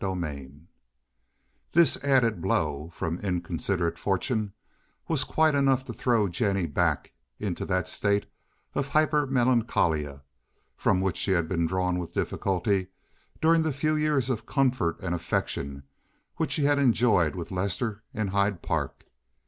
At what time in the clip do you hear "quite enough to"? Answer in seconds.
5.23-5.93